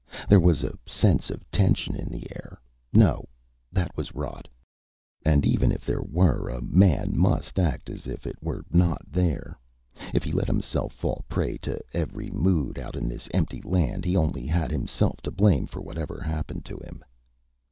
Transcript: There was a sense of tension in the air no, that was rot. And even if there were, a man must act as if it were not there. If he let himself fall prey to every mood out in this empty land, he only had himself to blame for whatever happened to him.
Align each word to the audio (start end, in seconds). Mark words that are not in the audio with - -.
There 0.27 0.39
was 0.39 0.63
a 0.63 0.75
sense 0.87 1.29
of 1.29 1.45
tension 1.51 1.93
in 1.95 2.09
the 2.09 2.35
air 2.35 2.59
no, 2.91 3.25
that 3.71 3.95
was 3.95 4.15
rot. 4.15 4.47
And 5.23 5.45
even 5.45 5.71
if 5.71 5.85
there 5.85 6.01
were, 6.01 6.49
a 6.49 6.59
man 6.59 7.11
must 7.15 7.59
act 7.59 7.87
as 7.87 8.07
if 8.07 8.25
it 8.25 8.35
were 8.41 8.65
not 8.71 9.03
there. 9.07 9.59
If 10.11 10.23
he 10.23 10.31
let 10.31 10.47
himself 10.47 10.91
fall 10.91 11.23
prey 11.29 11.57
to 11.59 11.79
every 11.93 12.31
mood 12.31 12.79
out 12.79 12.95
in 12.95 13.07
this 13.07 13.29
empty 13.31 13.61
land, 13.61 14.03
he 14.03 14.17
only 14.17 14.47
had 14.47 14.71
himself 14.71 15.21
to 15.21 15.29
blame 15.29 15.67
for 15.67 15.81
whatever 15.81 16.19
happened 16.19 16.65
to 16.65 16.77
him. 16.79 17.05